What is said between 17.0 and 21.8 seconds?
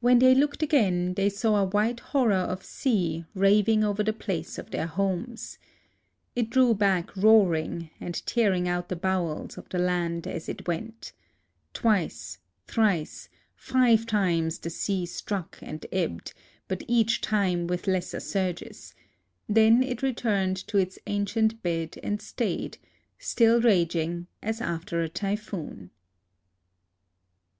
time with lesser surges: then it returned to its ancient